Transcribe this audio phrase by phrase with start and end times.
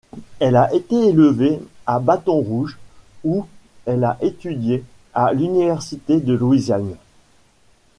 [0.39, 2.79] Elle a été élevée à Bâton-Rouge,
[3.23, 3.45] où
[3.85, 6.95] elle a étudié à l'Université de Louisiane.